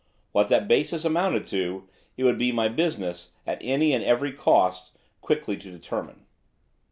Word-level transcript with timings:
What 0.31 0.49
that 0.49 0.67
basis 0.67 1.05
amounted 1.05 1.45
to, 1.49 1.87
it 2.17 2.23
would 2.23 2.39
be 2.39 2.51
my 2.51 2.67
business, 2.69 3.33
at 3.45 3.59
any 3.61 3.93
and 3.93 4.03
every 4.03 4.31
cost, 4.33 4.93
quickly 5.21 5.55
to 5.57 5.69
determine. 5.69 6.25